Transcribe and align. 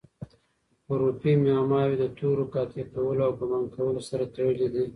حروفي 0.87 1.33
معماوي 1.45 1.95
د 1.99 2.03
تورو 2.17 2.43
د 2.47 2.51
قاطع 2.53 2.83
کولو 2.93 3.21
او 3.27 3.31
ګومان 3.39 3.63
کولو 3.75 4.01
سره 4.09 4.23
تړلي 4.35 4.67
دي. 4.73 4.85